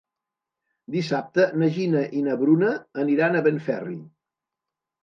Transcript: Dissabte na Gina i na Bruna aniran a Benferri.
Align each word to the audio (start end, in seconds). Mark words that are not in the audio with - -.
Dissabte 0.95 1.45
na 1.63 1.69
Gina 1.77 2.03
i 2.23 2.27
na 2.31 2.39
Bruna 2.43 2.73
aniran 3.07 3.39
a 3.43 3.47
Benferri. 3.51 3.97